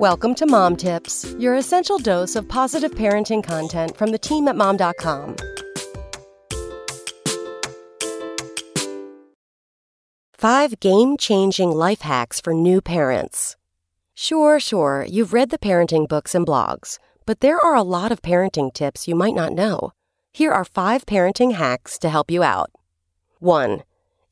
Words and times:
Welcome 0.00 0.34
to 0.34 0.46
Mom 0.46 0.76
Tips, 0.76 1.24
your 1.38 1.54
essential 1.54 1.96
dose 1.96 2.36
of 2.36 2.46
positive 2.46 2.90
parenting 2.90 3.42
content 3.42 3.96
from 3.96 4.10
the 4.10 4.18
team 4.18 4.46
at 4.46 4.54
mom.com. 4.54 5.36
Five 10.34 10.78
game 10.80 11.16
changing 11.16 11.70
life 11.70 12.02
hacks 12.02 12.42
for 12.42 12.52
new 12.52 12.82
parents. 12.82 13.56
Sure, 14.14 14.60
sure, 14.60 15.06
you've 15.08 15.32
read 15.32 15.48
the 15.48 15.58
parenting 15.58 16.06
books 16.06 16.34
and 16.34 16.46
blogs, 16.46 16.98
but 17.24 17.40
there 17.40 17.58
are 17.58 17.74
a 17.74 17.82
lot 17.82 18.12
of 18.12 18.20
parenting 18.20 18.74
tips 18.74 19.08
you 19.08 19.14
might 19.14 19.34
not 19.34 19.54
know. 19.54 19.92
Here 20.30 20.52
are 20.52 20.66
five 20.66 21.06
parenting 21.06 21.54
hacks 21.54 21.98
to 22.00 22.10
help 22.10 22.30
you 22.30 22.42
out. 22.42 22.70
1. 23.38 23.82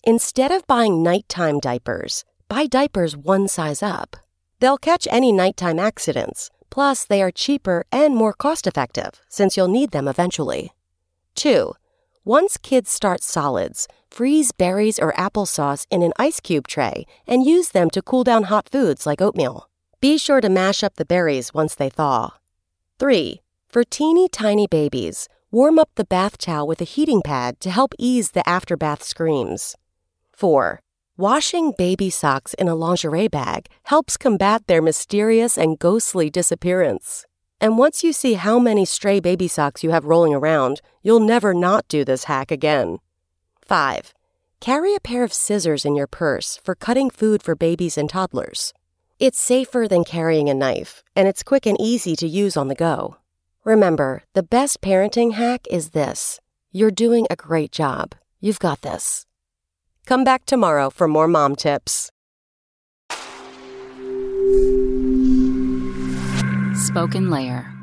Instead 0.05 0.53
of 0.53 0.67
buying 0.67 1.03
nighttime 1.03 1.59
diapers, 1.59 2.23
buy 2.51 2.67
diapers 2.67 3.17
one 3.17 3.49
size 3.49 3.83
up. 3.83 4.19
They'll 4.65 4.79
catch 4.79 5.07
any 5.11 5.31
nighttime 5.31 5.79
accidents, 5.79 6.49
plus, 6.71 7.05
they 7.05 7.21
are 7.21 7.31
cheaper 7.31 7.85
and 7.93 8.17
more 8.17 8.33
cost 8.33 8.67
effective 8.67 9.21
since 9.29 9.59
you'll 9.59 9.69
need 9.69 9.91
them 9.91 10.09
eventually. 10.09 10.73
2. 11.35 11.75
Once 12.25 12.57
kids 12.57 12.91
start 12.91 13.23
solids, 13.23 13.87
freeze 14.11 14.53
berries 14.53 14.99
or 14.99 15.13
applesauce 15.19 15.87
in 15.91 16.03
an 16.03 16.15
ice 16.19 16.41
cube 16.41 16.67
tray 16.67 17.05
and 17.27 17.45
use 17.45 17.73
them 17.73 17.91
to 17.91 18.01
cool 18.01 18.25
down 18.25 18.45
hot 18.45 18.71
foods 18.73 19.05
like 19.05 19.21
oatmeal. 19.21 19.69
Be 20.01 20.17
sure 20.17 20.41
to 20.41 20.49
mash 20.49 20.83
up 20.83 20.95
the 20.95 21.05
berries 21.05 21.53
once 21.53 21.75
they 21.75 21.91
thaw. 21.91 22.31
3. 22.99 23.43
For 23.69 23.85
teeny 23.85 24.31
tiny 24.31 24.67
babies, 24.67 25.29
warm 25.51 25.79
up 25.79 25.91
the 25.97 26.07
bath 26.07 26.39
towel 26.39 26.67
with 26.67 26.81
a 26.81 26.85
heating 26.85 27.21
pad 27.21 27.61
to 27.61 27.71
help 27.71 27.93
ease 27.99 28.31
the 28.31 28.49
afterbath 28.49 29.03
screams. 29.03 29.77
4. 30.33 30.81
Washing 31.17 31.71
baby 31.79 32.11
socks 32.11 32.55
in 32.55 32.67
a 32.67 32.75
lingerie 32.75 33.29
bag 33.29 33.69
helps 33.85 34.17
combat 34.17 34.67
their 34.67 34.83
mysterious 34.83 35.57
and 35.57 35.79
ghostly 35.79 36.29
disappearance. 36.29 37.25
And 37.61 37.79
once 37.79 38.03
you 38.03 38.13
see 38.13 38.35
how 38.35 38.59
many 38.59 38.85
stray 38.85 39.21
baby 39.21 39.47
socks 39.47 39.85
you 39.85 39.93
have 39.93 40.07
rolling 40.07 40.35
around, 40.35 40.81
you'll 41.05 41.21
never 41.21 41.55
not 41.55 41.87
do 41.87 42.05
this 42.05 42.25
hack 42.25 42.51
again. 42.51 42.99
5. 43.63 44.13
Carry 44.59 44.97
a 44.97 44.99
pair 44.99 45.23
of 45.23 45.33
scissors 45.33 45.85
in 45.85 45.95
your 45.95 46.09
purse 46.09 46.59
for 46.65 46.75
cutting 46.75 47.11
food 47.11 47.45
for 47.45 47.55
babies 47.55 47.97
and 47.97 48.11
toddlers. 48.11 48.73
It's 49.21 49.39
safer 49.39 49.87
than 49.87 50.03
carrying 50.03 50.49
a 50.49 50.55
knife, 50.55 51.05
and 51.15 51.29
it's 51.29 51.45
quick 51.45 51.65
and 51.65 51.81
easy 51.81 52.17
to 52.17 52.27
use 52.27 52.57
on 52.57 52.67
the 52.67 52.75
go. 52.75 53.19
Remember, 53.63 54.25
the 54.33 54.43
best 54.43 54.81
parenting 54.81 55.35
hack 55.35 55.65
is 55.71 55.91
this 55.91 56.41
you're 56.73 56.91
doing 56.91 57.29
a 57.31 57.37
great 57.37 57.71
job. 57.71 58.17
You've 58.41 58.59
got 58.59 58.83
this. 58.83 59.27
Come 60.07 60.23
back 60.25 60.45
tomorrow 60.45 60.91
for 60.91 61.09
more 61.09 61.29
mom 61.29 61.57
tips. 61.57 62.11
SpokenLayer. 66.75 67.74